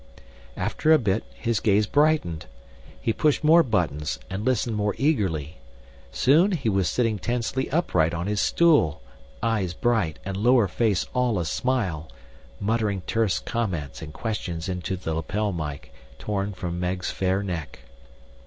[0.57, 2.47] After a bit, his gaze brightened.
[2.99, 5.57] He pushed more buttons and listened more eagerly.
[6.11, 9.03] Soon he was sitting tensely upright on his stool,
[9.43, 12.09] eyes bright and lower face all a smile,
[12.59, 17.81] muttering terse comments and questions into the lapel mike torn from Meg's fair neck.